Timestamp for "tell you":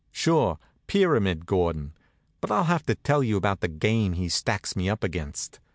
2.95-3.37